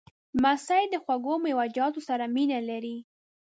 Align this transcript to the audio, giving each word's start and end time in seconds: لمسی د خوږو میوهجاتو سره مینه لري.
لمسی 0.41 0.83
د 0.89 0.95
خوږو 1.03 1.33
میوهجاتو 1.45 1.99
سره 2.07 2.25
مینه 2.35 2.59
لري. 2.69 2.97